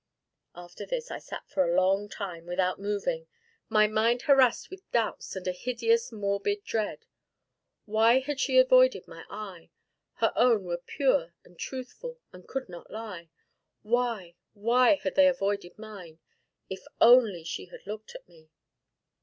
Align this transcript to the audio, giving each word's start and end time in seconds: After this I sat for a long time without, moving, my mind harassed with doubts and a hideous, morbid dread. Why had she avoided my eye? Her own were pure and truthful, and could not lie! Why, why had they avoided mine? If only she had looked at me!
After 0.55 0.83
this 0.83 1.11
I 1.11 1.19
sat 1.19 1.47
for 1.47 1.63
a 1.63 1.75
long 1.75 2.09
time 2.09 2.47
without, 2.47 2.79
moving, 2.79 3.27
my 3.69 3.85
mind 3.85 4.23
harassed 4.23 4.71
with 4.71 4.91
doubts 4.91 5.35
and 5.35 5.47
a 5.47 5.51
hideous, 5.51 6.11
morbid 6.11 6.63
dread. 6.63 7.05
Why 7.85 8.17
had 8.17 8.39
she 8.39 8.57
avoided 8.57 9.07
my 9.07 9.25
eye? 9.29 9.69
Her 10.13 10.33
own 10.35 10.63
were 10.63 10.81
pure 10.83 11.35
and 11.43 11.55
truthful, 11.59 12.17
and 12.33 12.47
could 12.47 12.67
not 12.67 12.89
lie! 12.89 13.29
Why, 13.83 14.33
why 14.53 14.95
had 15.03 15.13
they 15.13 15.27
avoided 15.27 15.77
mine? 15.77 16.17
If 16.67 16.83
only 16.99 17.43
she 17.43 17.65
had 17.65 17.85
looked 17.85 18.15
at 18.15 18.27
me! 18.27 18.49